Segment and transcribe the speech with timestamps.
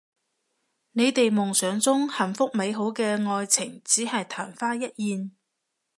[0.93, 5.31] 你哋夢想中幸福美好嘅愛情只係曇花一現